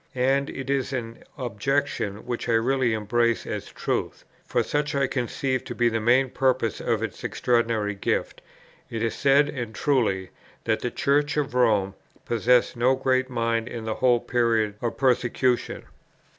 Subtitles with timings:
[0.15, 5.05] And it is an objection which I really embrace as a truth; for such I
[5.05, 8.41] conceive to be the main purpose of its extraordinary gift.
[8.89, 10.31] It is said, and truly,
[10.63, 11.93] that the Church of Rome
[12.25, 15.83] possessed no great mind in the whole period of persecution.